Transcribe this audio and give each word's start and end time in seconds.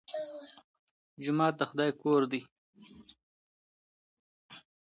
جومات 1.23 1.53
د 1.57 1.61
خدای 1.69 1.89
کور 2.01 2.21
دی. 2.31 2.41